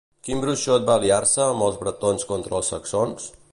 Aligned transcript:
Quin 0.27 0.39
bruixot 0.45 0.87
va 0.87 0.95
aliar-se 1.01 1.45
amb 1.45 1.67
els 1.67 1.79
bretons 1.83 2.27
contra 2.33 2.61
els 2.61 2.75
saxons? 2.75 3.33